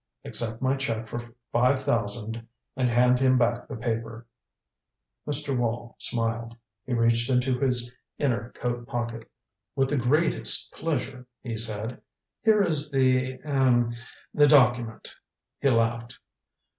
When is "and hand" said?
2.75-3.19